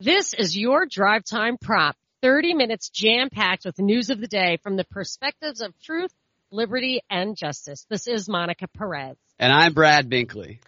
[0.00, 1.96] This is your drive time prop.
[2.22, 6.12] 30 minutes jam packed with news of the day from the perspectives of truth,
[6.52, 7.84] liberty, and justice.
[7.90, 9.16] This is Monica Perez.
[9.40, 10.60] And I'm Brad Binkley.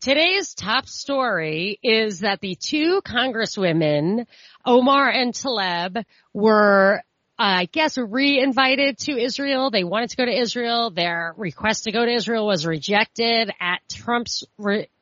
[0.00, 4.26] Today's top story is that the two congresswomen,
[4.64, 7.02] Omar and Tlaib, were
[7.36, 9.72] I guess re-invited to Israel.
[9.72, 10.90] They wanted to go to Israel.
[10.90, 14.44] Their request to go to Israel was rejected at Trump's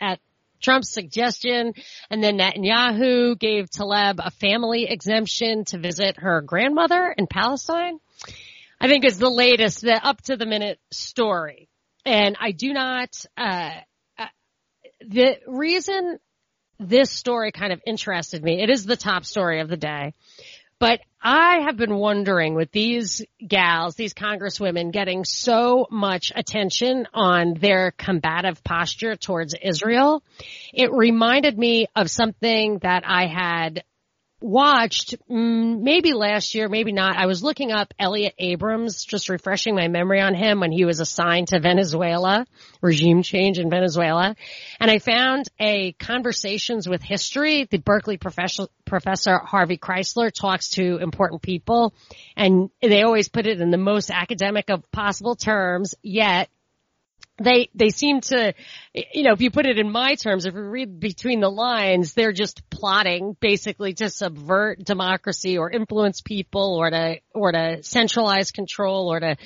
[0.01, 0.19] at
[0.61, 1.75] Trump's suggestion.
[2.11, 7.99] And then Netanyahu gave Tlaib a family exemption to visit her grandmother in Palestine.
[8.81, 11.69] I think is the latest, the up to the minute story.
[12.05, 13.71] And I do not, uh,
[14.19, 14.27] uh,
[15.01, 16.19] the reason
[16.79, 20.13] this story kind of interested me, it is the top story of the day,
[20.79, 27.55] but I have been wondering with these gals, these congresswomen getting so much attention on
[27.55, 30.23] their combative posture towards Israel.
[30.73, 33.83] It reminded me of something that I had
[34.41, 37.17] watched mm, maybe last year, maybe not.
[37.17, 41.01] I was looking up Elliott Abrams, just refreshing my memory on him when he was
[41.01, 42.47] assigned to Venezuela,
[42.83, 44.37] regime change in Venezuela.
[44.79, 47.65] And I found a conversations with history.
[47.65, 51.95] The Berkeley professor, professor Harvey Kreisler talks to important people
[52.37, 56.51] and they always put it in the most academic of possible terms, yet
[57.39, 58.55] they they seem to
[58.95, 62.15] you know if you put it in my terms if you read between the lines
[62.15, 68.51] they're just plotting basically to subvert democracy or influence people or to or to centralize
[68.53, 69.37] control or to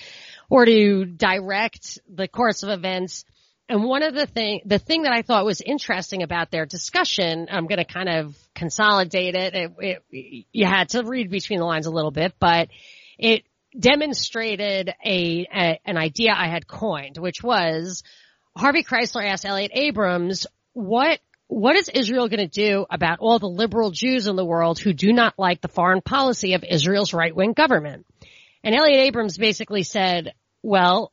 [0.48, 3.24] or to direct the course of events
[3.68, 7.48] and one of the thing the thing that I thought was interesting about their discussion
[7.50, 9.54] I'm going to kind of consolidate it.
[9.54, 9.72] It,
[10.10, 12.68] it you had to read between the lines a little bit but
[13.18, 13.44] it
[13.78, 18.02] demonstrated a, a, an idea I had coined, which was
[18.56, 23.48] Harvey Kreisler asked Elliott Abrams, what what is Israel going to do about all the
[23.48, 27.34] liberal Jews in the world who do not like the foreign policy of Israel's right
[27.34, 28.06] wing government?
[28.62, 31.12] And Elliott Abrams basically said, well,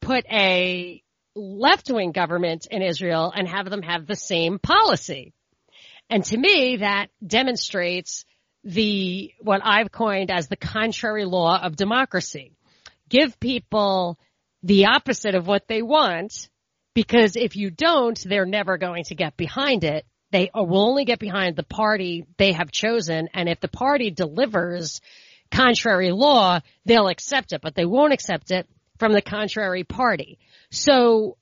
[0.00, 1.02] put a
[1.34, 5.32] left wing government in Israel and have them have the same policy.
[6.08, 8.24] And to me, that demonstrates
[8.64, 12.52] the, what I've coined as the contrary law of democracy.
[13.08, 14.18] Give people
[14.62, 16.48] the opposite of what they want
[16.94, 20.04] because if you don't, they're never going to get behind it.
[20.32, 23.28] They will only get behind the party they have chosen.
[23.34, 25.00] And if the party delivers
[25.50, 28.68] contrary law, they'll accept it, but they won't accept it
[28.98, 30.38] from the contrary party.
[30.70, 31.36] So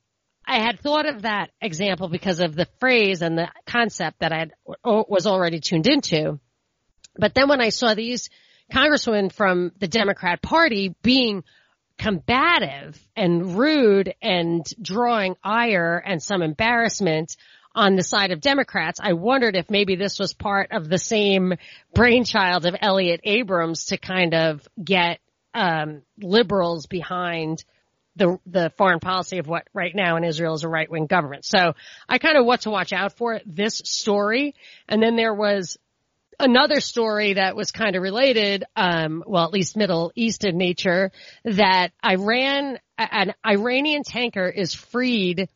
[0.47, 4.39] I had thought of that example because of the phrase and the concept that I
[4.39, 4.53] had,
[4.85, 6.41] was already tuned into.
[7.19, 8.31] But then when I saw these
[8.73, 11.45] congresswomen from the Democrat party being
[11.99, 17.37] combative and rude and drawing ire and some embarrassment
[17.75, 21.55] on the side of Democrats, I wondered if maybe this was part of the same
[21.93, 25.19] brainchild of Elliott Abrams to kind of get
[25.55, 27.65] um, liberals behind
[28.17, 31.45] the the foreign policy of what right now in Israel is a right wing government.
[31.45, 31.75] So
[32.09, 34.55] I kind of what to watch out for this story,
[34.89, 35.79] and then there was
[36.41, 41.11] another story that was kind of related, um, well, at least Middle East in nature,
[41.45, 45.49] that Iran, an Iranian tanker is freed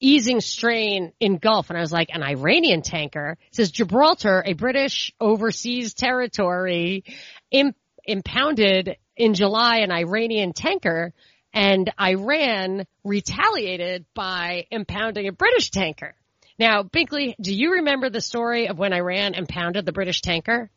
[0.00, 1.70] easing strain in Gulf.
[1.70, 7.04] And I was like, an Iranian tanker it says Gibraltar, a British overseas territory,
[7.50, 11.14] imp- impounded in July an Iranian tanker
[11.52, 16.14] and Iran retaliated by impounding a British tanker.
[16.58, 20.70] Now, Binkley, do you remember the story of when Iran impounded the British tanker?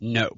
[0.00, 0.30] No.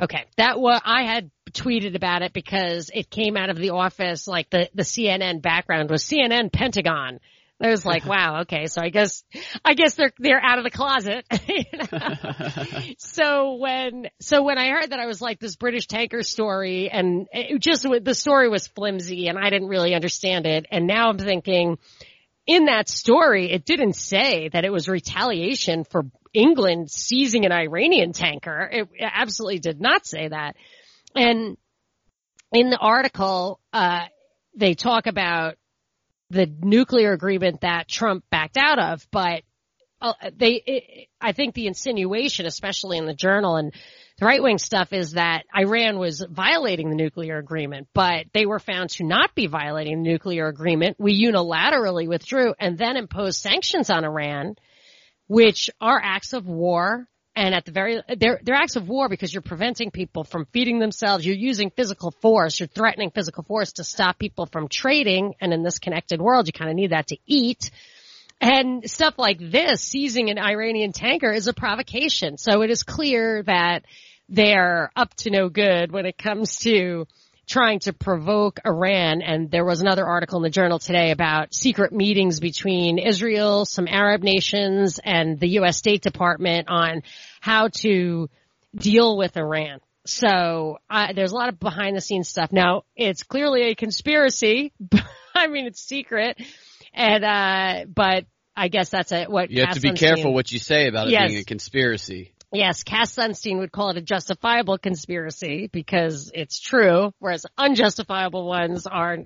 [0.00, 4.26] Okay, that was I had tweeted about it because it came out of the office
[4.26, 7.20] like the the CNN background was CNN Pentagon.
[7.60, 9.22] I was like, wow, okay, so I guess
[9.64, 11.26] I guess they're they're out of the closet.
[12.98, 17.28] so when so when I heard that, I was like, this British tanker story, and
[17.32, 20.66] it just the story was flimsy, and I didn't really understand it.
[20.70, 21.78] And now I'm thinking,
[22.46, 28.12] in that story, it didn't say that it was retaliation for England seizing an Iranian
[28.12, 28.68] tanker.
[28.72, 30.56] It, absolutely did not say that.
[31.14, 31.56] And
[32.52, 34.06] in the article, uh,
[34.56, 35.56] they talk about
[36.30, 39.42] the nuclear agreement that Trump backed out of, but
[40.00, 43.72] uh, they, it, I think the insinuation, especially in the journal and
[44.22, 48.60] the right wing stuff is that Iran was violating the nuclear agreement, but they were
[48.60, 50.96] found to not be violating the nuclear agreement.
[51.00, 54.54] We unilaterally withdrew and then imposed sanctions on Iran,
[55.26, 57.08] which are acts of war.
[57.34, 60.78] And at the very, they're, they're acts of war because you're preventing people from feeding
[60.78, 61.26] themselves.
[61.26, 62.60] You're using physical force.
[62.60, 65.34] You're threatening physical force to stop people from trading.
[65.40, 67.72] And in this connected world, you kind of need that to eat.
[68.40, 72.38] And stuff like this, seizing an Iranian tanker is a provocation.
[72.38, 73.84] So it is clear that
[74.28, 77.06] they're up to no good when it comes to
[77.46, 79.22] trying to provoke Iran.
[79.22, 83.88] And there was another article in the journal today about secret meetings between Israel, some
[83.88, 85.76] Arab nations, and the U.S.
[85.76, 87.02] State Department on
[87.40, 88.30] how to
[88.74, 89.80] deal with Iran.
[90.04, 92.52] So uh, there's a lot of behind the scenes stuff.
[92.52, 94.72] Now it's clearly a conspiracy.
[95.34, 96.40] I mean, it's secret,
[96.92, 98.26] and uh, but
[98.56, 101.12] I guess that's a, what you have to be careful what you say about it
[101.12, 101.28] Yes.
[101.30, 102.32] being a conspiracy.
[102.52, 108.86] Yes, Cass Sunstein would call it a justifiable conspiracy because it's true, whereas unjustifiable ones
[108.86, 109.18] are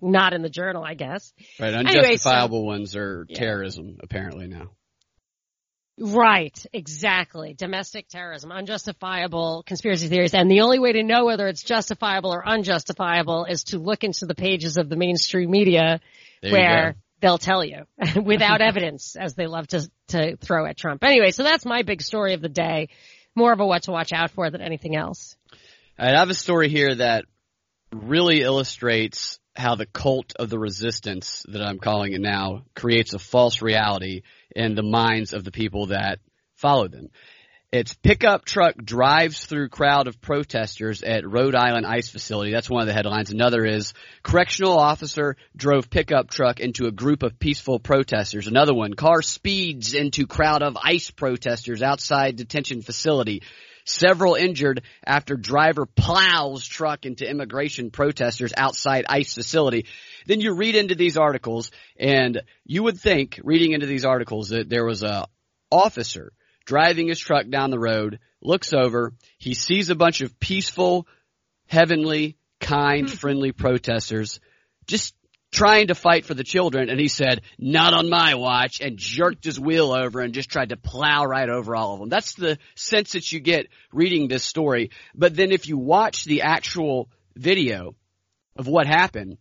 [0.00, 1.32] not in the journal, I guess.
[1.60, 1.98] Right, Anyway, so-
[2.30, 3.38] unjustifiable ones are Yeah.
[3.38, 4.70] terrorism apparently now.
[5.98, 7.54] Right, exactly.
[7.54, 10.34] Domestic terrorism, unjustifiable conspiracy theories.
[10.34, 14.26] And the only way to know whether it's justifiable or unjustifiable is to look into
[14.26, 16.00] the pages of the mainstream media
[16.42, 16.96] There where.
[17.20, 17.84] They'll tell you
[18.22, 21.04] without evidence as they love to, to throw at Trump.
[21.04, 22.88] Anyway, so that's my big story of the day.
[23.34, 25.36] More of a what to watch out for than anything else.
[25.98, 27.24] I have a story here that
[27.92, 33.18] really illustrates how the cult of the resistance that I'm calling it now creates a
[33.18, 34.22] false reality
[34.54, 36.18] in the minds of the people that
[36.54, 37.08] follow them.
[37.76, 42.50] It's pickup truck drives through crowd of protesters at Rhode Island ICE facility.
[42.50, 43.30] That's one of the headlines.
[43.30, 43.92] Another is
[44.22, 48.46] correctional officer drove pickup truck into a group of peaceful protesters.
[48.46, 53.42] Another one, car speeds into crowd of ICE protesters outside detention facility.
[53.84, 59.84] Several injured after driver plows truck into immigration protesters outside ICE facility.
[60.24, 61.70] Then you read into these articles
[62.00, 65.26] and you would think reading into these articles that there was a
[65.70, 66.32] officer
[66.66, 71.06] driving his truck down the road, looks over, he sees a bunch of peaceful,
[71.66, 73.16] heavenly, kind, hmm.
[73.16, 74.40] friendly protesters
[74.86, 75.14] just
[75.52, 79.44] trying to fight for the children and he said, not on my watch and jerked
[79.44, 82.08] his wheel over and just tried to plow right over all of them.
[82.08, 84.90] That's the sense that you get reading this story.
[85.14, 87.94] But then if you watch the actual video
[88.56, 89.38] of what happened,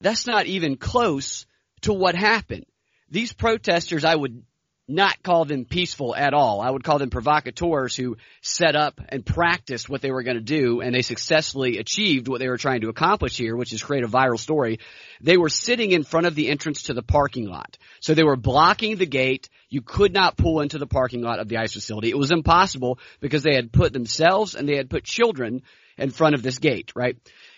[0.00, 1.46] that's not even close
[1.82, 2.66] to what happened.
[3.10, 4.44] These protesters, I would
[4.88, 6.60] not call them peaceful at all.
[6.60, 10.42] I would call them provocateurs who set up and practiced what they were going to
[10.42, 14.04] do and they successfully achieved what they were trying to accomplish here, which is create
[14.04, 14.78] a viral story.
[15.20, 17.78] They were sitting in front of the entrance to the parking lot.
[18.00, 19.48] So they were blocking the gate.
[19.68, 22.10] You could not pull into the parking lot of the ICE facility.
[22.10, 25.62] It was impossible because they had put themselves and they had put children
[25.98, 27.16] in front of this gate, right?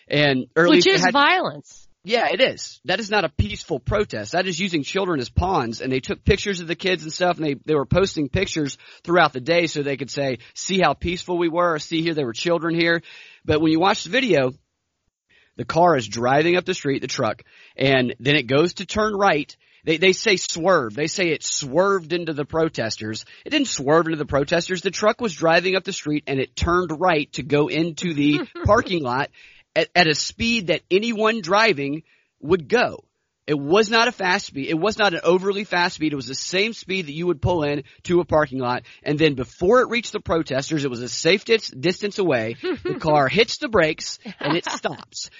[0.08, 1.87] And early Which is had- violence.
[2.04, 2.80] Yeah, it is.
[2.84, 4.32] That is not a peaceful protest.
[4.32, 7.36] That is using children as pawns and they took pictures of the kids and stuff
[7.36, 10.94] and they, they were posting pictures throughout the day so they could say, see how
[10.94, 13.02] peaceful we were, see here there were children here.
[13.44, 14.52] But when you watch the video,
[15.56, 17.42] the car is driving up the street, the truck,
[17.76, 19.54] and then it goes to turn right.
[19.84, 20.94] They, they say swerve.
[20.94, 23.24] They say it swerved into the protesters.
[23.44, 24.82] It didn't swerve into the protesters.
[24.82, 28.46] The truck was driving up the street and it turned right to go into the
[28.64, 29.30] parking lot
[29.78, 32.02] at, at a speed that anyone driving
[32.40, 33.04] would go.
[33.46, 34.68] It was not a fast speed.
[34.68, 36.12] It was not an overly fast speed.
[36.12, 38.82] It was the same speed that you would pull in to a parking lot.
[39.02, 42.56] And then before it reached the protesters, it was a safe dis- distance away.
[42.82, 45.30] The car hits the brakes and it stops.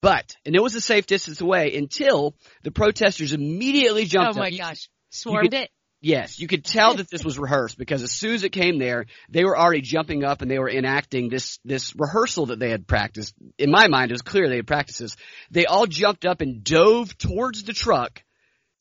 [0.00, 4.36] But, and it was a safe distance away until the protesters immediately jumped.
[4.36, 4.58] Oh my up.
[4.58, 4.88] Gosh.
[5.10, 5.70] Swarmed could- it.
[6.04, 9.06] Yes, you could tell that this was rehearsed because as soon as it came there,
[9.30, 12.86] they were already jumping up and they were enacting this this rehearsal that they had
[12.86, 13.34] practiced.
[13.56, 15.16] In my mind, it was clear they had practiced this.
[15.50, 18.22] They all jumped up and dove towards the truck.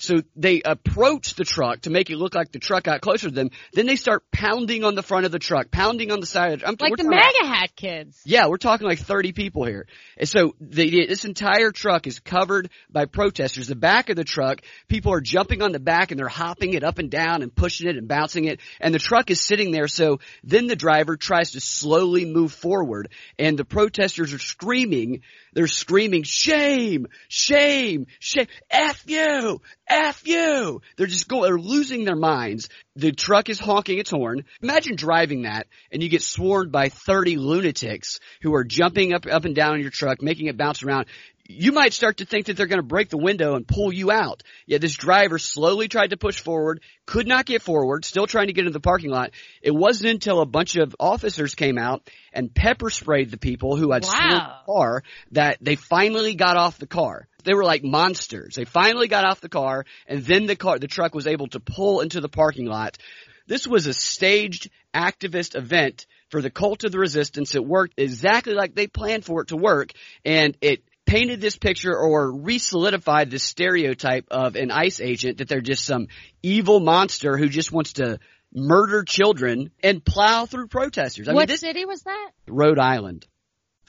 [0.04, 3.34] So they approach the truck to make it look like the truck got closer to
[3.34, 3.52] them.
[3.72, 6.60] Then they start pounding on the front of the truck, pounding on the side of
[6.60, 8.22] the I'm, Like the MAGA hat kids.
[8.26, 9.88] yeah, we're talking like 30 people here.
[10.18, 13.68] And so the, this entire truck is covered by protesters.
[13.68, 16.84] The back of the truck, people are jumping on the back and they're hopping it
[16.84, 18.60] up and down and pushing it and bouncing it.
[18.82, 19.88] And the truck is sitting there.
[19.88, 25.22] So then the driver tries to slowly move forward and the protesters are screaming.
[25.54, 29.62] They're screaming, shame, shame, shame, F you,
[29.94, 30.82] F you.
[30.98, 32.70] They're just going, they're losing their minds.
[32.96, 34.44] The truck is honking its horn.
[34.62, 39.46] Imagine driving that and you get swarmed by 30 lunatics who are jumping up, up
[39.46, 41.06] and down in your truck, making it bounce around.
[41.46, 44.12] You might start to think that they're going to break the window and pull you
[44.12, 44.44] out.
[44.66, 48.54] Yet this driver slowly tried to push forward, could not get forward, still trying to
[48.54, 49.32] get into the parking lot.
[49.62, 53.92] It wasn't until a bunch of officers came out and pepper sprayed the people who
[53.92, 54.62] had Wow.
[54.66, 57.28] the car that they finally got off the car.
[57.44, 58.56] They were like monsters.
[58.56, 61.60] They finally got off the car and then the car, the truck was able to
[61.60, 62.98] pull into the parking lot.
[63.48, 67.54] This was a staged activist event for the cult of the resistance.
[67.54, 69.92] It worked exactly like they planned for it to work
[70.24, 70.84] and it
[71.14, 76.08] painted this picture or re-solidified this stereotype of an ICE agent that they're just some
[76.42, 78.20] evil monster who just wants to
[78.54, 81.28] murder children and plow through protesters.
[81.28, 82.32] I what mean, this, city was that?
[82.48, 83.26] Rhode Island.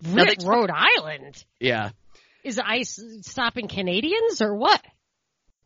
[0.03, 1.43] They- Rhode Island.
[1.61, 1.91] Yeah.
[2.43, 4.83] Is ICE stopping Canadians or what?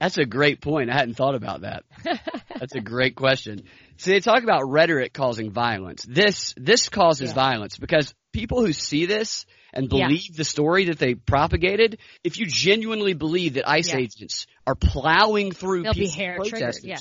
[0.00, 0.90] That's a great point.
[0.90, 1.82] I hadn't thought about that.
[2.04, 3.64] That's a great question.
[3.96, 6.04] See, they talk about rhetoric causing violence.
[6.08, 7.34] This, this causes Yeah.
[7.34, 10.06] violence because people who see this and Yeah.
[10.08, 13.98] believe the story that they propagated, if you genuinely believe that ICE Yeah.
[13.98, 16.98] agents are plowing through They'll peaceful protesters, yeah.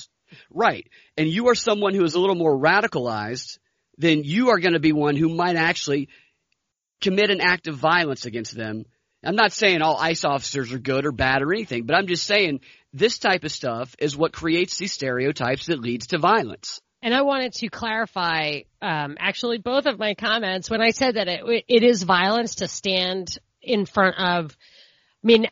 [0.49, 3.57] right, and you are someone who is a little more radicalized,
[3.97, 6.09] then you are going to be one who might actually
[7.01, 8.85] commit an act of violence against them.
[9.23, 12.25] I'm not saying all ICE officers are good or bad or anything, but I'm just
[12.25, 12.61] saying
[12.93, 16.79] this type of stuff is what creates these stereotypes that leads to violence.
[17.01, 21.27] And I wanted to clarify, um, actually both of my comments when I said that
[21.27, 24.57] it, it is violence to stand in front of,
[25.23, 25.47] I mean,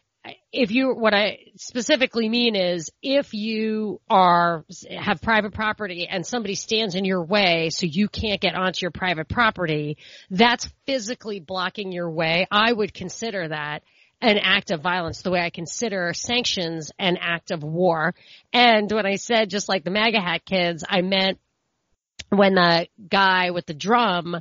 [0.52, 6.56] if you, what I specifically mean is if you are, have private property and somebody
[6.56, 9.98] stands in your way so you can't get onto your private property,
[10.32, 12.48] that's physically blocking your way.
[12.50, 13.84] I would consider that
[14.22, 18.16] an act of violence the way I consider sanctions an act of war.
[18.54, 21.40] And when I said just like the MAGA hat kids, I meant
[22.30, 24.38] when the guy with the drum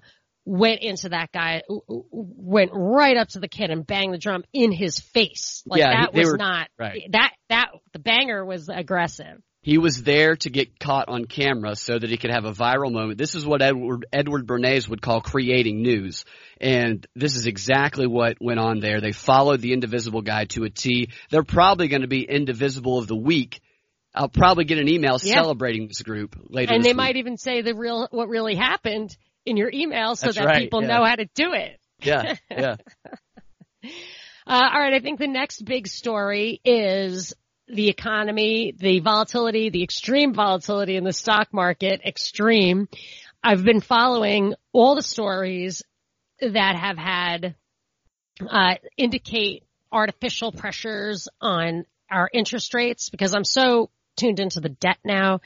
[0.46, 4.72] went into that guy, went right up to the kid and banged the drum in
[4.72, 5.62] his face.
[5.66, 7.02] Like Yeah, that was were- not, right.
[7.12, 9.42] that, that, the banger was aggressive.
[9.64, 12.92] He was there to get caught on camera so that he could have a viral
[12.92, 13.16] moment.
[13.16, 16.26] This is what Edward, Edward Bernays would call creating news.
[16.60, 19.00] And this is exactly what went on there.
[19.00, 21.08] They followed the Indivisible guy to a T.
[21.30, 23.62] They're probably going to be Indivisible of the week.
[24.14, 25.36] I'll probably get an email Yeah.
[25.36, 26.74] celebrating this group later.
[26.74, 26.96] And they week.
[26.96, 29.16] might even say the real, what really happened
[29.46, 30.88] in your email so That's that right, people yeah.
[30.88, 31.80] know how to do it.
[32.02, 32.76] Yeah, yeah.
[34.46, 34.92] Uh, all right.
[34.92, 37.32] I think the next big story is
[37.68, 42.88] the economy, the volatility, the extreme volatility in the stock market, extreme.
[43.42, 45.82] I've been following all the stories
[46.40, 47.54] that have had,
[48.48, 54.98] uh, indicate artificial pressures on our interest rates because I'm so tuned into the debt
[55.04, 55.40] now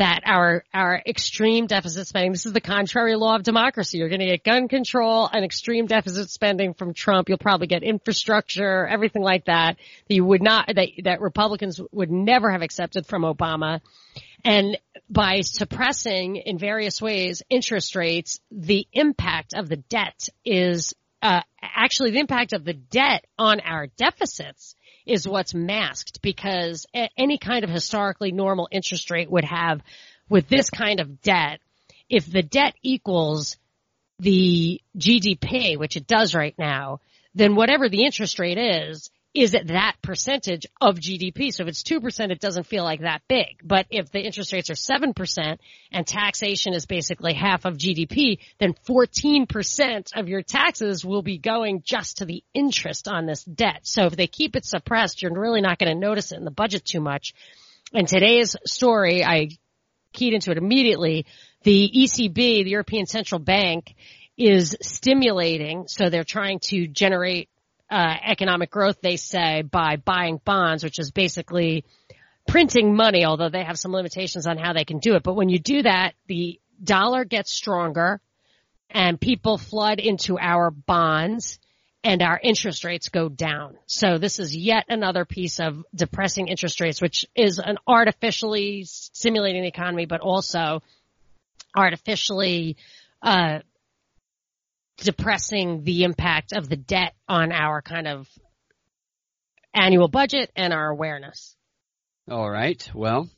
[0.00, 3.98] that our our extreme deficit spending this is the contrary law of democracy.
[3.98, 7.28] You're going to get gun control and extreme deficit spending from Trump.
[7.28, 9.76] You'll probably get infrastructure everything like that
[10.08, 13.82] that you would not that that Republicans would never have accepted from Obama.
[14.42, 14.78] And
[15.10, 22.12] by suppressing in various ways interest rates the impact of the debt is uh, actually
[22.12, 24.74] the impact of the debt on our deficits
[25.10, 26.86] is what's masked because
[27.18, 29.82] any kind of historically normal interest rate would have
[30.28, 31.58] with this kind of debt,
[32.08, 33.56] if the debt equals
[34.20, 37.00] the GDP, which it does right now,
[37.34, 41.52] then whatever the interest rate is, is at that percentage of GDP.
[41.52, 43.60] So if it's 2%, it doesn't feel like that big.
[43.62, 45.58] But if the interest rates are 7%
[45.92, 51.82] and taxation is basically half of GDP, then 14% of your taxes will be going
[51.84, 53.80] just to the interest on this debt.
[53.82, 56.50] So if they keep it suppressed, you're really not going to notice it in the
[56.50, 57.32] budget too much.
[57.92, 59.50] And today's story, I
[60.12, 61.26] keyed into it immediately.
[61.62, 63.94] The ECB, the European Central Bank,
[64.36, 67.49] is stimulating, so they're trying to generate
[67.90, 71.84] uh, economic growth, they say, by buying bonds, which is basically
[72.46, 75.22] printing money, although they have some limitations on how they can do it.
[75.22, 78.20] But when you do that, the dollar gets stronger
[78.88, 81.58] and people flood into our bonds
[82.02, 83.76] and our interest rates go down.
[83.86, 89.62] So this is yet another piece of depressing interest rates, which is an artificially stimulating
[89.62, 90.82] the economy, but also
[91.76, 92.76] artificially,
[93.22, 93.60] uh,
[95.00, 98.28] depressing the impact of the debt on our kind of
[99.74, 101.56] annual budget and our awareness.
[102.30, 102.88] All right.
[102.94, 103.28] Well,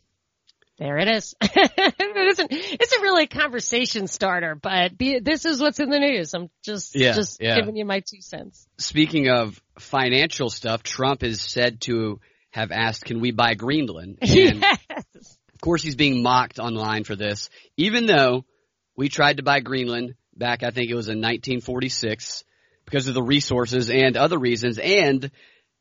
[0.79, 1.35] There it is.
[1.43, 5.99] it isn't, it's a really a conversation starter, but be, this is what's in the
[6.01, 6.35] news.
[6.35, 7.57] I'm just, Yeah, just yeah.
[7.57, 8.67] giving you my two cents.
[8.79, 14.31] speaking of financial stuff, Trump is said to have asked, "Can we buy Greenland?" And
[14.31, 15.39] yes.
[15.55, 18.45] Of course, he's being mocked online for this, even though
[18.97, 22.45] we tried to buy Greenland back, I think it was in 1946,
[22.85, 25.31] because of the resources and other reasons, and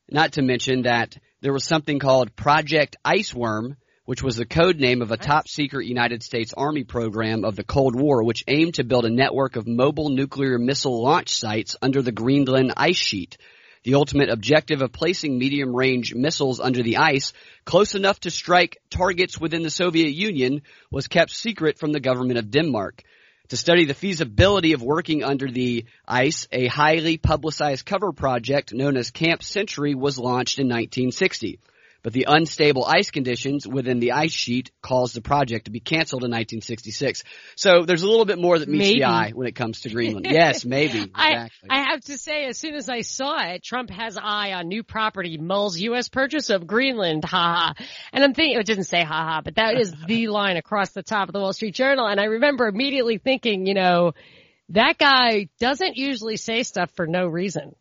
[0.09, 5.01] not to mention that there was something called Project Iceworm, which was the code name
[5.01, 8.83] of a top secret United States Army program of the Cold War, which aimed to
[8.83, 13.37] build a network of mobile nuclear missile launch sites under the Greenland ice sheet.
[13.83, 17.33] The ultimate objective of placing medium range missiles under the ice
[17.65, 22.37] close enough to strike targets within the Soviet Union was kept secret from the government
[22.37, 23.01] of Denmark.
[23.51, 26.47] To study the feasibility of working under the ice.
[26.53, 31.59] A highly publicized cover project known as Camp Century was launched in 1960
[32.03, 36.23] but the unstable ice conditions within the ice sheet caused the project to be canceled
[36.23, 37.23] in 1966.
[37.55, 38.99] So there's a little bit more that meets maybe.
[38.99, 40.25] the eye when it comes to Greenland.
[40.29, 41.03] yes, maybe.
[41.03, 41.69] Exactly.
[41.69, 44.67] I, I have to say, as soon as I saw it, Trump has eye on
[44.67, 46.09] new property, Mull's U.S.
[46.09, 47.85] purchase of Greenland, Ha ha.
[48.11, 51.03] And I'm thinking, it didn't say ha ha, but that is the line across the
[51.03, 52.07] top of the Wall Street Journal.
[52.07, 54.13] And I remember immediately thinking, you know,
[54.69, 57.75] that guy doesn't usually say stuff for no reason.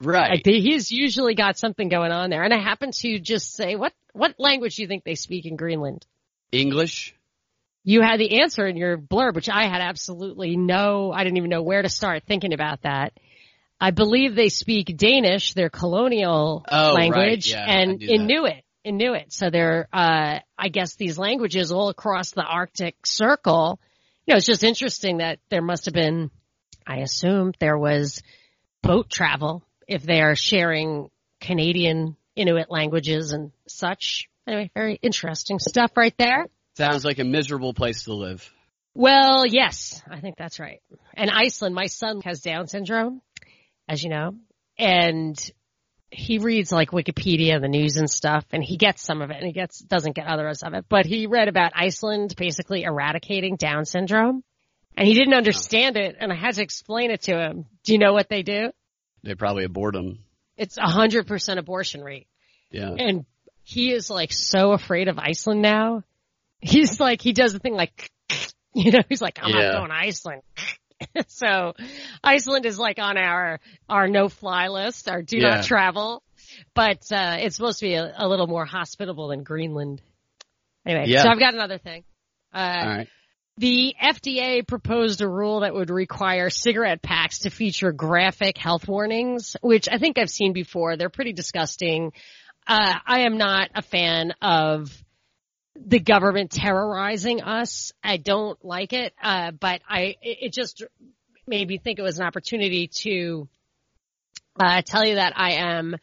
[0.00, 0.30] Right.
[0.30, 2.42] Like he's usually got something going on there.
[2.42, 5.56] And I happen to just say, what, what language do you think they speak in
[5.56, 6.06] Greenland?
[6.52, 7.14] English.
[7.84, 11.50] You had the answer in your blurb, which I had absolutely no, I didn't even
[11.50, 13.12] know where to start thinking about that.
[13.80, 17.66] I believe they speak Danish, their colonial oh, language, right.
[17.66, 18.62] yeah, and Inuit.
[18.84, 19.32] Inuit.
[19.32, 23.80] So they're, uh, I guess these languages all across the Arctic Circle.
[24.26, 26.30] You know, it's just interesting that there must have been,
[26.86, 28.22] I assume there was
[28.82, 34.28] boat travel if they are sharing Canadian Inuit languages and such.
[34.46, 36.46] Anyway, very interesting stuff right there.
[36.76, 38.48] Sounds like a miserable place to live.
[38.94, 40.80] Well, yes, I think that's right.
[41.14, 43.20] And Iceland, my son has Down syndrome,
[43.88, 44.36] as you know,
[44.78, 45.38] and
[46.12, 49.38] he reads like Wikipedia, and the news and stuff, and he gets some of it
[49.38, 53.56] and he gets, doesn't get others of it, but he read about Iceland basically eradicating
[53.56, 54.44] Down syndrome
[54.96, 57.66] and he didn't understand it and I had to explain it to him.
[57.84, 58.70] Do you know what they do?
[59.22, 60.20] They probably abort them.
[60.56, 62.26] It's a hundred percent abortion rate.
[62.70, 62.90] Yeah.
[62.98, 63.24] And
[63.62, 66.02] he is like so afraid of Iceland now.
[66.60, 68.10] He's like, he does the thing like,
[68.74, 69.70] you know, he's like, I'm Yeah.
[69.70, 70.42] not going to Iceland.
[71.28, 71.74] so
[72.22, 75.56] Iceland is like on our, our no fly list, our do Yeah.
[75.56, 76.22] not travel,
[76.74, 80.02] but, uh, it's supposed to be a, a little more hospitable than Greenland.
[80.86, 81.22] Anyway, Yeah.
[81.22, 82.04] so I've got another thing.
[82.52, 83.08] Uh, All right.
[83.60, 89.54] The FDA proposed a rule that would require cigarette packs to feature graphic health warnings,
[89.60, 90.96] which I think I've seen before.
[90.96, 92.12] They're pretty disgusting.
[92.66, 94.90] Uh, I am not a fan of
[95.76, 97.92] the government terrorizing us.
[98.02, 100.82] I don't like it, uh, but I it just
[101.46, 103.46] made me think it was an opportunity to
[104.58, 105.96] uh, tell you that I am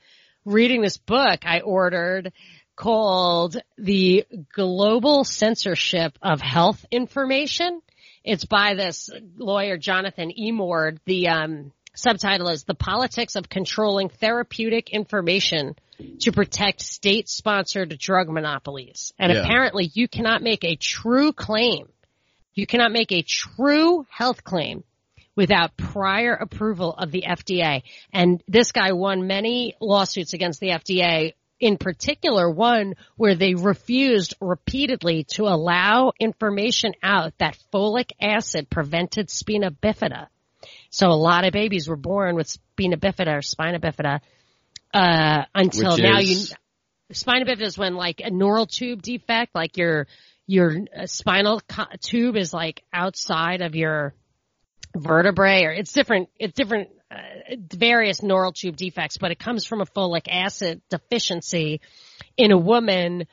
[0.46, 2.34] reading this book I ordered
[2.78, 7.82] called The Global Censorship of Health Information.
[8.24, 11.00] It's by this lawyer, Jonathan Emord.
[11.06, 15.76] The um, subtitle is The Politics of Controlling Therapeutic Information
[16.20, 19.12] to Protect State-Sponsored Drug Monopolies.
[19.18, 19.40] And Yeah.
[19.42, 21.90] apparently you cannot make a true claim.
[22.54, 24.84] You cannot make a true health claim
[25.36, 27.84] without prior approval of the FDA.
[28.14, 34.36] And this guy won many lawsuits against the FDA, in particular one where they refused
[34.40, 40.28] repeatedly to allow information out that folic acid prevented spina bifida.
[40.90, 44.22] So a lot of babies were born with spina bifida or spina bifida,
[44.94, 46.56] uh, until Which now is- you,
[47.16, 50.08] spina bifida is when like a neural tube defect, like your,
[50.46, 54.14] your uh, spinal co- tube is like outside of your
[54.96, 56.90] vertebrae or it's different, it's different,
[57.74, 61.82] various neural tube defects, but it comes from a folic acid deficiency
[62.36, 63.26] in a woman,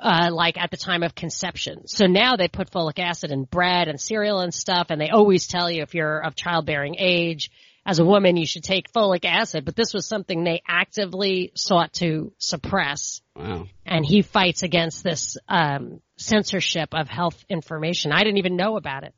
[0.00, 1.86] uh, like at the time of conception.
[1.86, 5.46] So now they put folic acid in bread and cereal and stuff, and they always
[5.46, 7.50] tell you if you're of childbearing age,
[7.86, 11.92] as a woman, you should take folic acid, but this was something they actively sought
[11.94, 13.22] to suppress.
[13.34, 13.68] Wow.
[13.86, 18.12] And he fights against this, um, censorship of health information.
[18.12, 19.14] I didn't even know about it.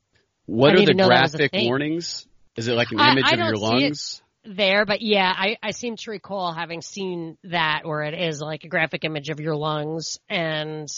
[0.46, 2.26] What are the even know that was a graphic warnings?
[2.56, 3.92] Is it like an image I of your don't see it.
[3.92, 4.22] lungs?
[4.44, 8.64] there, but yeah, I, I seem to recall having seen that where it is like
[8.64, 10.88] a graphic image of your lungs and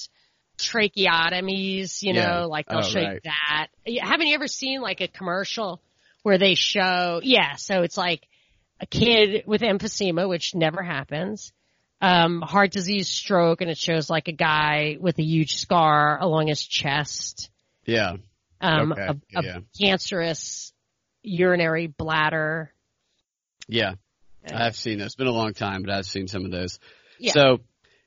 [0.58, 2.40] tracheotomies, you Yeah.
[2.40, 3.68] know, like they'll Oh, show you that.
[4.00, 5.80] Haven't you ever seen like a commercial
[6.22, 8.26] where they show, yeah, so it's like
[8.80, 11.52] a kid with emphysema, which never happens,
[12.00, 16.46] um, heart disease, stroke, and it shows like a guy with a huge scar along
[16.48, 17.50] his chest,
[17.84, 18.16] Yeah.
[18.60, 19.58] um, Okay, a, a yeah.
[19.78, 20.72] cancerous
[21.24, 22.72] urinary bladder.
[23.68, 23.94] Yeah.
[24.46, 25.06] I've seen those.
[25.06, 26.78] It's been a long time, but I've seen some of those.
[27.18, 27.32] Yeah.
[27.32, 27.60] So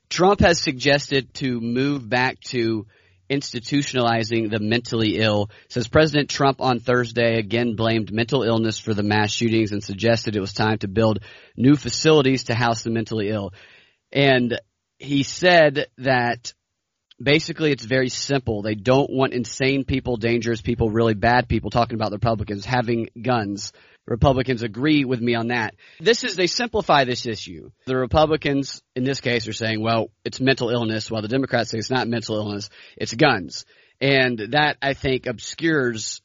[0.08, 2.86] Trump has suggested to move back to
[3.28, 5.50] institutionalizing the mentally ill.
[5.68, 10.34] Says President Trump on Thursday again blamed mental illness for the mass shootings and suggested
[10.34, 11.20] it was time to build
[11.56, 13.52] new facilities to house the mentally ill.
[14.12, 14.58] And
[14.98, 16.54] he said that
[17.20, 18.62] basically it's very simple.
[18.62, 23.08] They don't want insane people, dangerous people, really bad people talking about the Republicans having
[23.20, 23.72] guns.
[24.06, 25.74] Republicans agree with me on that.
[26.00, 27.70] This is, they simplify this issue.
[27.86, 31.78] The Republicans, in this case, are saying, well, it's mental illness, while the Democrats say
[31.78, 33.66] it's not mental illness, it's guns.
[34.00, 36.22] And that, I think, obscures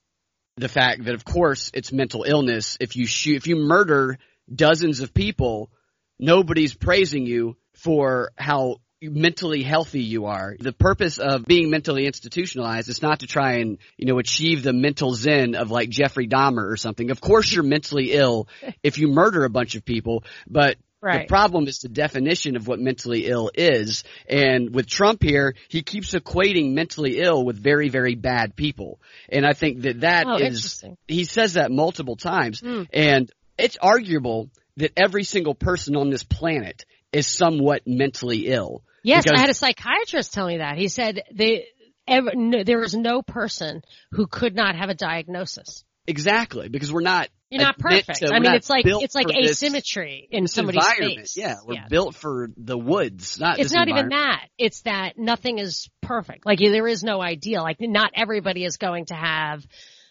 [0.56, 2.78] the fact that of course it's mental illness.
[2.80, 4.20] If you shoot, if you murder
[4.54, 5.72] dozens of people,
[6.20, 8.78] nobody's praising you for how
[9.12, 10.56] mentally healthy you are.
[10.60, 14.74] The purpose of being mentally institutionalized is not to try and, you know, achieve the
[14.74, 17.12] mental zen of like Jeffrey Dahmer or something.
[17.12, 18.48] Of course you're mentally ill
[18.84, 21.24] if you murder a bunch of people, but Right.
[21.24, 24.06] the problem is the definition of what mentally ill is.
[24.30, 29.02] And with Trump here, he keeps equating mentally ill with very, very bad people.
[29.28, 32.62] And I think that that Oh, is he says that multiple times.
[32.62, 32.84] Hmm.
[32.94, 38.82] And it's arguable that every single person on this planet is somewhat mentally ill.
[39.04, 40.78] Yes, Because- I had a psychiatrist tell me that.
[40.78, 41.66] He said they,
[42.08, 45.84] ever, no, there was no person who could not have a diagnosis.
[46.08, 47.30] Exactly, because we're not.
[47.50, 48.16] You're not perfect.
[48.20, 51.20] to- I mean, it's like it's like asymmetry in somebody's environment.
[51.20, 51.38] face.
[51.38, 53.60] Yeah, we're built for the woods, not.
[53.60, 54.48] It's not even that.
[54.58, 56.46] It's that nothing is perfect.
[56.48, 57.62] Like there is no ideal.
[57.62, 59.64] Like not everybody is going to have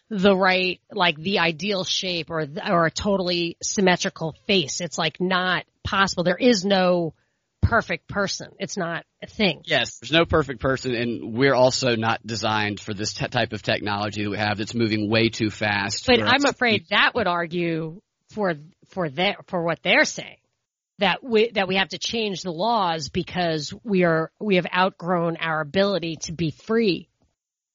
[0.09, 4.81] the right, like the ideal shape or or a totally symmetrical face.
[4.81, 6.23] It's like not possible.
[6.23, 7.13] There is no
[7.63, 8.51] perfect person.
[8.59, 9.63] It's not a thing.
[9.65, 13.63] Yes, there's no perfect person, and we're also not designed for this t- type of
[13.63, 16.07] technology that we have that's moving way too fast.
[16.07, 18.55] But I'm afraid that would argue for
[18.89, 20.37] for their for what they're saying
[20.99, 25.37] that we that we have to change the laws because we are we have outgrown
[25.37, 27.09] our ability to be free.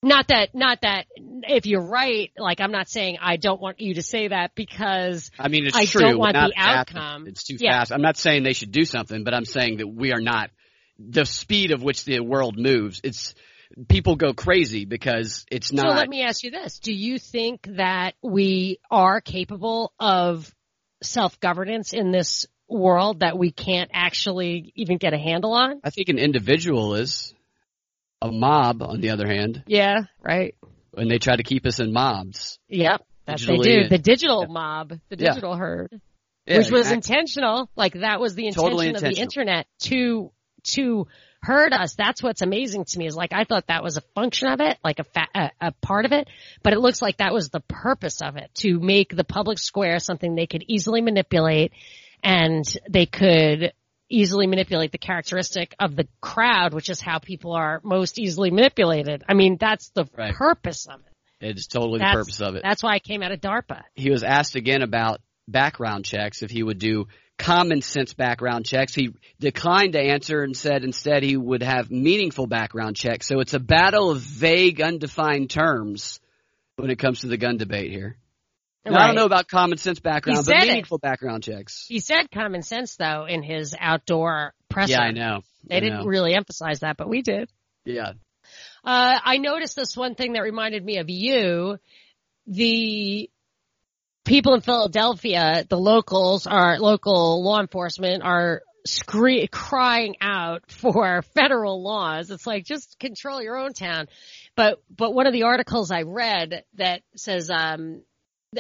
[0.04, 3.96] Not that not that if you're right, like I'm not saying I don't want you
[3.96, 6.02] to say that because I mean, it's I true.
[6.02, 7.28] don't want not the outcome.
[7.28, 7.80] It's too Yeah.
[7.80, 7.92] fast.
[7.92, 10.52] I'm not saying they should do something, but I'm saying that we are not
[11.00, 13.02] the speed of which the world moves.
[13.04, 13.34] It's
[13.88, 15.90] people go crazy because it's not.
[15.90, 16.80] So let me ask you this.
[16.80, 20.54] Do you think that we are capable of
[21.02, 25.80] self-governance in this world that we can't actually even get a handle on?
[25.84, 27.34] I think an individual is.
[28.22, 30.56] A mob, on the other hand, Yeah, right.
[30.96, 32.58] and they try to keep us in mobs.
[32.68, 33.06] Yep.
[33.26, 33.88] That they do.
[33.90, 34.54] The digital Yeah.
[34.54, 35.30] mob, the Yeah.
[35.34, 36.02] digital herd,
[36.48, 37.70] Yeah, which was intentional.
[37.76, 40.32] Like that was the intention Totally of the internet to,
[40.72, 41.08] to
[41.44, 41.94] herd us.
[41.94, 44.78] That's what's amazing to me is like, I thought that was a function of it,
[44.84, 46.28] like a fa- a, a part of it,
[46.64, 50.00] but it looks like that was the purpose of it to make the public square
[50.00, 51.72] something they could easily manipulate
[52.24, 53.74] and they could
[54.10, 59.24] easily manipulate the characteristic of the crowd, which is how people are most easily manipulated.
[59.28, 60.34] I mean, that's the Right.
[60.34, 61.14] purpose of it.
[61.46, 62.64] It's totally the purpose of it.
[62.64, 63.84] That's why I came out of DARPA.
[63.96, 68.96] he was asked again about background checks if he would do common sense background checks.
[68.96, 73.28] He declined to answer and said instead he would have meaningful background checks.
[73.28, 76.20] So it's a battle of vague, undefined terms
[76.78, 78.18] when it comes to the gun debate here.
[78.94, 80.68] Now, I don't know about common sense background, but said it.
[80.68, 81.86] meaningful background checks.
[81.88, 84.94] He said common sense though in his outdoor presser.
[84.94, 85.42] Yeah, I know.
[85.66, 86.06] They I didn't know.
[86.06, 87.50] really emphasize that, but we did.
[87.86, 88.14] Yeah.
[88.84, 91.78] Uh, I noticed this one thing that reminded me of you.
[92.48, 93.30] The
[94.24, 101.84] people in Philadelphia, the locals, our local law enforcement are scree- crying out for federal
[101.84, 102.32] laws.
[102.32, 104.08] It's like just control your own town.
[104.56, 108.02] But but one of the articles I read that says um,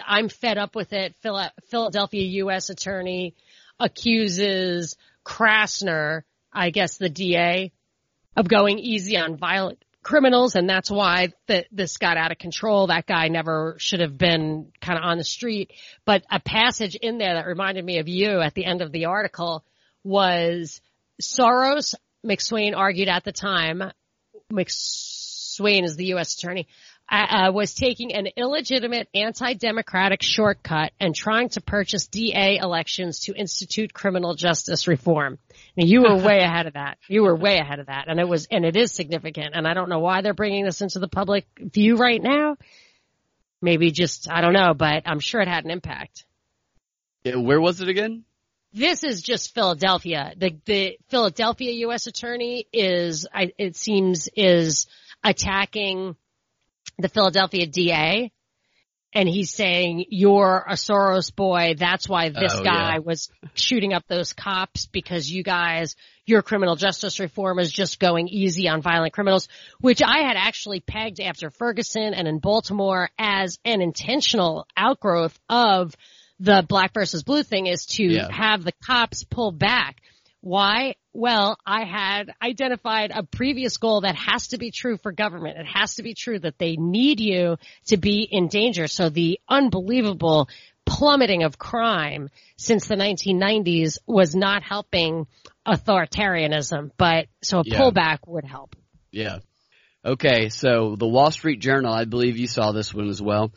[0.05, 1.15] I'm fed up with it.
[1.21, 2.69] Philadelphia U.S.
[2.69, 3.35] attorney
[3.79, 7.71] accuses Krasner, I guess the DA,
[8.35, 11.33] of going easy on violent criminals, and that's why
[11.71, 12.87] this got out of control.
[12.87, 15.73] That guy never should have been kind of on the street.
[16.05, 19.05] But a passage in there that reminded me of you at the end of the
[19.05, 19.65] article
[20.03, 20.81] was
[21.21, 21.93] Soros,
[22.25, 23.83] McSwain argued at the time,
[24.51, 26.35] McSwain is the U.S.
[26.35, 26.67] attorney,
[27.09, 33.33] uh, uh, was taking an illegitimate anti-democratic shortcut and trying to purchase DA elections to
[33.33, 35.37] institute criminal justice reform.
[35.77, 36.97] Now, you were way ahead of that.
[37.07, 38.05] You were way ahead of that.
[38.07, 39.51] And it was, and it is significant.
[39.53, 42.57] And I don't know why they're bringing this into the public view right now.
[43.61, 46.25] Maybe just, I don't know, but I'm sure it had an impact.
[47.23, 48.25] Yeah, Where was it again?
[48.73, 50.33] This is just Philadelphia.
[50.37, 52.05] The the Philadelphia U.S.
[52.05, 54.87] attorney is, I, it seems, is
[55.23, 56.15] attacking
[56.97, 58.31] the Philadelphia DA,
[59.13, 61.75] and he's saying you're a Soros boy.
[61.77, 62.99] That's why this Oh, guy yeah.
[62.99, 68.27] was shooting up those cops because you guys, your criminal justice reform is just going
[68.27, 69.47] easy on violent criminals,
[69.79, 75.95] which I had actually pegged after Ferguson and in Baltimore as an intentional outgrowth of
[76.39, 78.27] the black versus blue thing is to Yeah.
[78.31, 80.01] have the cops pull back.
[80.41, 80.95] Why?
[81.17, 85.57] Well, I had identified a previous goal that has to be true for government.
[85.57, 88.85] It has to be true that they need you to be in danger.
[88.87, 90.47] So the unbelievable
[90.85, 95.25] plummeting of crime since the 1990s was not helping
[95.67, 97.79] authoritarianism, but so a Yeah.
[97.79, 98.75] pullback would help.
[99.11, 99.39] Yeah.
[100.05, 103.51] Okay, so the Wall Street Journal, I believe you saw this one as well,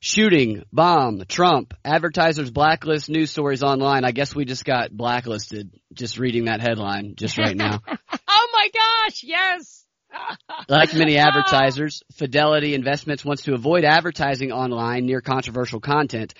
[0.00, 4.04] Shooting, bomb, Trump, advertisers blacklist news stories online.
[4.04, 7.80] I guess we just got blacklisted just reading that headline just right now.
[8.28, 9.84] oh my gosh, yes.
[10.68, 16.34] like many advertisers, Fidelity Investments wants to avoid advertising online near controversial content.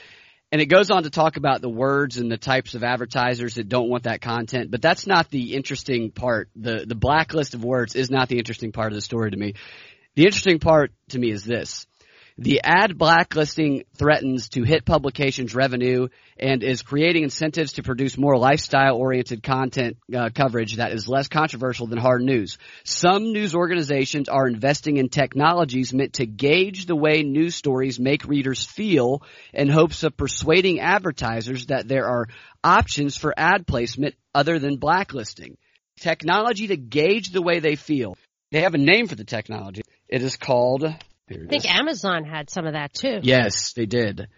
[0.52, 3.68] And it goes on to talk about the words and the types of advertisers that
[3.68, 6.50] don't want that content, but that's not the interesting part.
[6.54, 9.54] The the blacklist of words is not the interesting part of the story to me.
[10.14, 11.86] The interesting part to me is this.
[12.38, 18.36] The ad blacklisting threatens to hit publications' revenue and is creating incentives to produce more
[18.36, 22.58] lifestyle-oriented content uh, coverage that is less controversial than hard news.
[22.84, 28.26] Some news organizations are investing in technologies meant to gauge the way news stories make
[28.26, 29.22] readers feel
[29.54, 32.28] in hopes of persuading advertisers that there are
[32.62, 35.56] options for ad placement other than blacklisting.
[36.00, 38.14] Technology to gauge the way they feel.
[38.52, 39.80] They have a name for the technology.
[40.06, 40.94] It is called
[41.30, 43.20] I think Amazon had some of that too.
[43.22, 44.28] Yes, they did.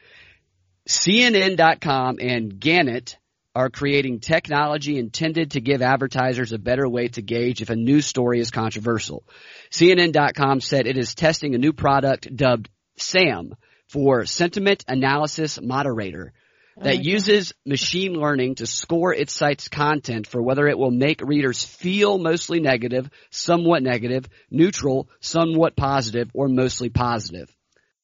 [0.88, 3.18] CNN.com and Gannett
[3.54, 8.06] are creating technology intended to give advertisers a better way to gauge if a news
[8.06, 9.24] story is controversial.
[9.70, 13.54] CNN.com said it is testing a new product dubbed SAM
[13.88, 16.32] for Sentiment Analysis Moderator
[16.80, 21.20] Oh that uses machine learning to score its site's content for whether it will make
[21.22, 27.52] readers feel mostly negative, somewhat negative, neutral, somewhat positive, or mostly positive.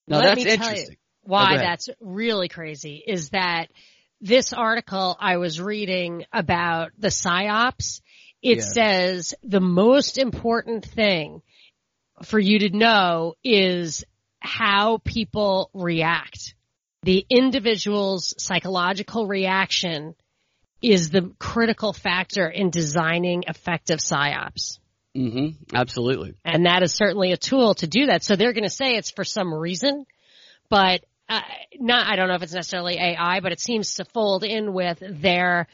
[0.08, 0.96] Now Let that's interesting.
[1.22, 3.68] why that's really crazy is that
[4.20, 8.00] this article I was reading about the psyops,
[8.42, 8.64] it Yeah.
[8.64, 11.42] says the most important thing
[12.24, 14.04] for you to know is
[14.40, 16.54] how people react.
[17.04, 20.14] The individual's psychological reaction
[20.80, 24.78] is the critical factor in designing effective psyops.
[25.14, 25.76] Mm-hmm.
[25.76, 26.34] Absolutely.
[26.44, 28.22] And that is certainly a tool to do that.
[28.22, 30.06] So they're going to say it's for some reason,
[30.70, 31.42] but uh,
[31.78, 34.98] not, I don't know if it's necessarily AI, but it seems to fold in with
[35.00, 35.68] their,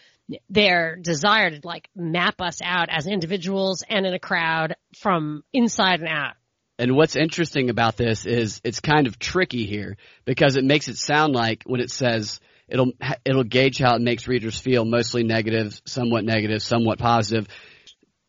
[0.49, 6.01] their desire to like map us out as individuals and in a crowd from inside
[6.01, 6.35] and out.
[6.81, 10.97] And what's interesting about this is it's kind of tricky here because it makes it
[10.97, 15.79] sound like when it says it'll it'll gauge how it makes readers feel mostly negative,
[15.85, 17.49] somewhat negative, somewhat positive.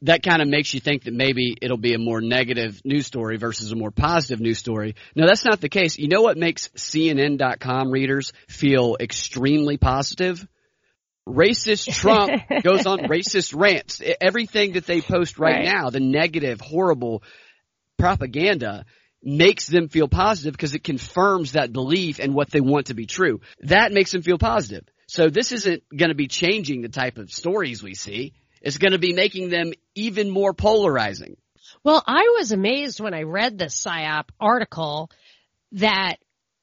[0.02, 3.38] That kind of makes you think that maybe it'll be a more negative news story
[3.38, 4.96] versus a more positive news story.
[5.16, 5.98] No, that's not the case.
[5.98, 10.46] You know what makes CNN.com readers feel extremely positive?
[11.30, 12.34] Racist Trump
[12.64, 14.02] goes on racist rants.
[14.20, 15.66] Everything that they post right, Right.
[15.66, 17.24] now, the negative, horrible
[17.98, 18.86] propaganda
[19.24, 23.06] makes them feel positive because it confirms that belief and what they want to be
[23.06, 23.42] true.
[23.62, 24.88] That makes them feel positive.
[25.08, 28.34] So this isn't going to be changing the type of stories we see.
[28.62, 31.38] It's going to be making them even more polarizing.
[31.84, 35.10] Well, I was amazed when I read this PSYOP article
[35.74, 36.18] that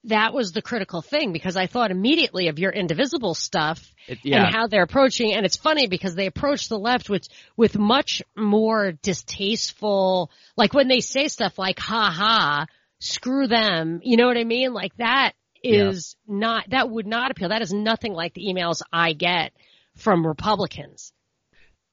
[0.04, 4.44] that was the critical thing because I thought immediately of your indivisible stuff It, yeah.
[4.46, 5.34] and how they're approaching.
[5.34, 10.88] And it's funny because they approach the left with, with much more distasteful, like when
[10.88, 12.66] they say stuff like, ha ha,
[13.00, 14.00] screw them.
[14.02, 14.72] You know what I mean?
[14.72, 15.32] Like that
[15.62, 16.34] is Yeah.
[16.38, 17.48] not, that would not appeal.
[17.48, 19.52] That is nothing like the emails I get
[19.96, 21.12] from Republicans.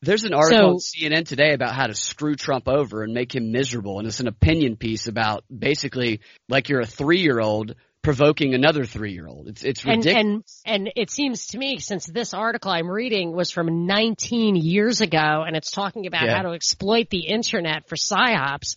[0.01, 3.51] There's an article on CNN today about how to screw Trump over and make him
[3.51, 7.73] miserable, and it's an opinion piece about basically like you're a three year old
[8.05, 9.47] provoking another three year old.
[9.47, 10.61] It's it's ridiculous.
[10.65, 15.01] and, and it seems to me, since this article I'm reading was from 19 years
[15.01, 16.37] ago and it's talking about Yeah.
[16.37, 18.75] how to exploit the internet for psyops,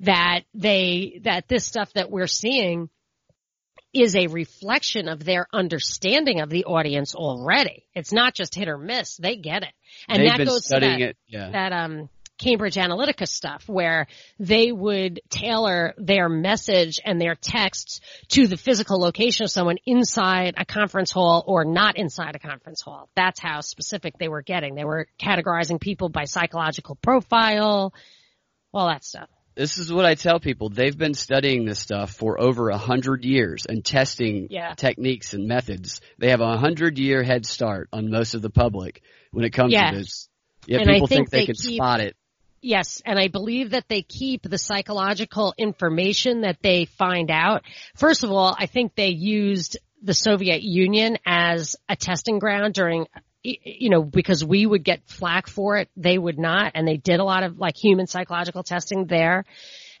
[0.00, 2.88] that they, that this stuff that we're seeing
[3.94, 7.86] is a reflection of their understanding of the audience already.
[7.94, 9.16] It's not just hit or miss.
[9.16, 9.72] They get it.
[10.06, 11.16] And They've that been goes to studying that, it.
[11.28, 11.50] Yeah.
[11.50, 14.06] that um Cambridge Analytica stuff where
[14.38, 20.54] they would tailor their message and their texts to the physical location of someone inside
[20.58, 23.08] a conference hall or not inside a conference hall.
[23.16, 24.74] That's how specific they were getting.
[24.74, 27.94] They were categorizing people by psychological profile,
[28.72, 29.28] all that stuff.
[29.54, 30.68] this is what I tell people.
[30.68, 34.74] They've been studying this stuff for over a hundred years and testing Yeah.
[34.74, 36.02] techniques and methods.
[36.18, 39.72] They have a hundred year head start on most of the public when it comes
[39.72, 39.92] Yeah.
[39.92, 40.28] to this.
[40.66, 42.16] Yeah, And I people think, think they, they can keep- spot it.
[42.60, 47.62] Yes, and I believe that they keep the psychological information that they find out.
[47.94, 53.06] First of all, I think they used the Soviet Union as a testing ground during
[53.46, 57.20] you know, because we would get flack for it, they would not, and they did
[57.20, 59.44] a lot of like human psychological testing there.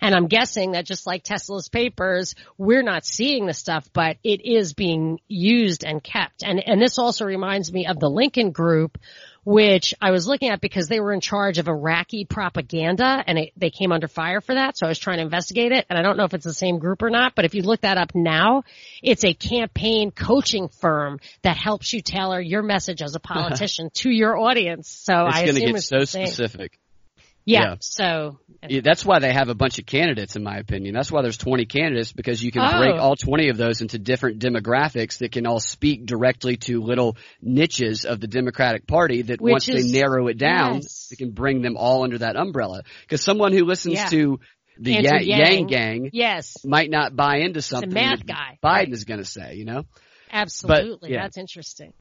[0.00, 4.44] And I'm guessing that just like Tesla's papers, we're not seeing the stuff, but it
[4.44, 6.42] is being used and kept.
[6.42, 8.98] And, and this also reminds me of the Lincoln group,
[9.44, 13.52] which I was looking at because they were in charge of Iraqi propaganda and it,
[13.56, 14.76] they came under fire for that.
[14.76, 16.78] So I was trying to investigate it and I don't know if it's the same
[16.78, 18.64] group or not, but if you look that up now,
[19.02, 24.10] it's a campaign coaching firm that helps you tailor your message as a politician to
[24.10, 24.88] your audience.
[24.88, 26.78] So it's I going to assume get it's so specific.
[27.46, 27.62] Yeah.
[27.62, 27.74] Yeah.
[27.80, 30.94] So Yeah, that's why they have a bunch of candidates, in my opinion.
[30.94, 32.78] That's why there's 20 candidates because you can oh.
[32.78, 32.98] break Oh.
[32.98, 38.04] all 20 of those into different demographics that can all speak directly to little niches
[38.04, 39.22] of the Democratic Party.
[39.22, 41.06] That Which once is- they narrow it down, yes.
[41.10, 42.82] they can bring them all under that umbrella.
[43.02, 44.06] Because someone who listens Yeah.
[44.08, 44.40] to
[44.78, 45.26] the Ya- Yang.
[45.28, 48.92] Yang Gang yes, might not buy into something mad that guy, Biden right.
[48.92, 49.54] is going to say.
[49.54, 49.84] You know.
[50.30, 51.12] absolutely.
[51.12, 51.22] yeah.
[51.22, 51.92] That's interesting.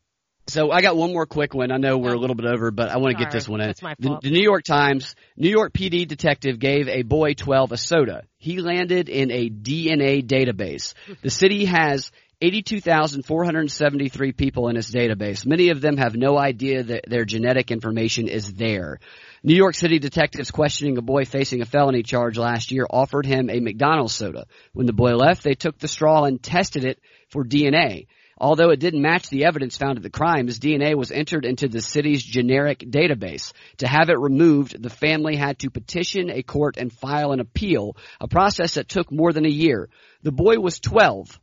[0.48, 1.72] So I got one more quick one.
[1.72, 2.20] I know we're a oh.
[2.20, 3.68] little bit over, but I want to get this one in.
[3.68, 7.72] That's my The, the New York Times, New York PD detective gave a boy 12
[7.72, 8.24] a soda.
[8.38, 10.94] He landed in a DNA database.
[11.24, 15.46] The city has 82,473 people in its database.
[15.48, 19.00] Many of them have no idea that their genetic information is there.
[19.42, 23.50] New York City detectives questioning a boy facing a felony charge last year offered him
[23.50, 24.46] a McDonald's soda.
[24.74, 28.08] When the boy left, they took the straw and tested it for DNA.
[28.38, 31.70] Although it didn't match the evidence found at the crime, his DNA was entered into
[31.70, 33.54] the city's generic database.
[33.78, 37.96] To have it removed, the family had to petition a court and file an appeal,
[38.20, 39.88] a process that took more than a year.
[40.24, 41.40] The boy was 12.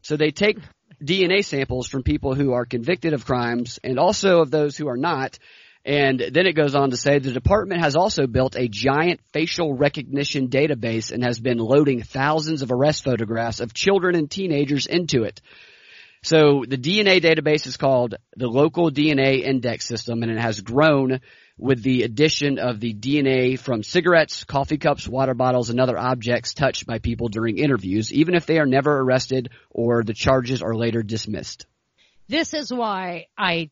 [0.00, 0.56] So they take
[1.04, 4.96] DNA samples from people who are convicted of crimes and also of those who are
[4.96, 5.38] not.
[5.84, 9.74] And then it goes on to say the department has also built a giant facial
[9.74, 15.24] recognition database and has been loading thousands of arrest photographs of children and teenagers into
[15.24, 15.40] it.
[16.22, 21.20] So the DNA database is called the Local DNA Index System, and it has grown
[21.56, 26.52] with the addition of the DNA from cigarettes, coffee cups, water bottles, and other objects
[26.52, 30.74] touched by people during interviews, even if they are never arrested or the charges are
[30.74, 31.66] later dismissed.
[32.28, 33.70] This is why I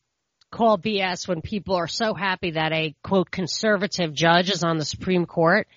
[0.50, 4.84] call BS when people are so happy that a quote conservative judge is on the
[4.84, 5.68] Supreme Court.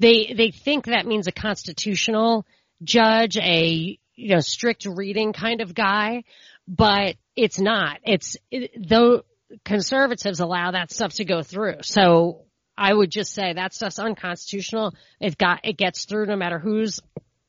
[0.00, 2.44] They they think that means a constitutional
[2.82, 6.24] judge, a you know strict reading kind of guy,
[6.66, 7.98] but it's not.
[8.04, 9.22] It's it, though
[9.64, 11.82] conservatives allow that stuff to go through.
[11.82, 12.42] So
[12.76, 14.94] I would just say that stuff's unconstitutional.
[15.20, 17.00] It got it gets through no matter who's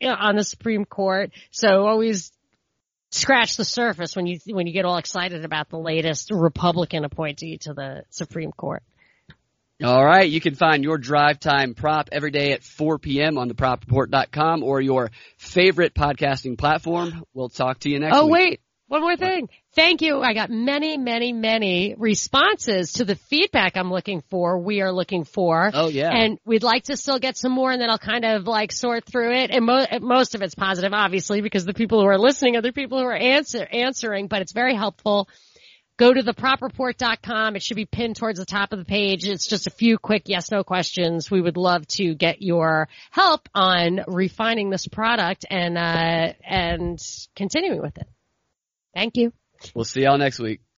[0.03, 1.31] on the Supreme Court.
[1.51, 2.31] So always
[3.11, 7.57] scratch the surface when you when you get all excited about the latest Republican appointee
[7.59, 8.83] to the Supreme Court.
[9.83, 10.27] All right.
[10.27, 13.37] You can find your drive time prop every day at 4 p.m.
[13.37, 17.23] on thepropreport.com or your favorite podcasting platform.
[17.33, 18.33] We'll talk to you next oh week.
[18.33, 19.49] wait, one more thing.
[19.75, 20.21] Thank you.
[20.21, 24.57] I got many, many, many responses to the feedback I'm looking for.
[24.57, 25.69] We are looking for.
[25.71, 26.09] Oh, yeah.
[26.09, 29.05] And we'd like to still get some more and then I'll kind of like sort
[29.05, 29.51] through it.
[29.51, 32.73] And mo- most of it's positive, obviously, because the people who are listening are the
[32.73, 35.29] people who are answer- answering, but it's very helpful.
[35.97, 37.55] Go to thepropreport.com.
[37.55, 39.25] It should be pinned towards the top of the page.
[39.25, 41.31] It's just a few quick yes, no questions.
[41.31, 46.99] We would love to get your help on refining this product and, uh, and
[47.35, 48.07] continuing with it.
[48.93, 49.33] Thank you.
[49.73, 50.61] We'll see y'all next week.